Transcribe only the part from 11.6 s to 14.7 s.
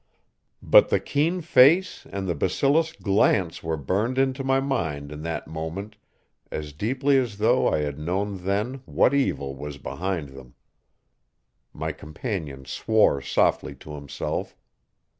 My companion swore softly to himself.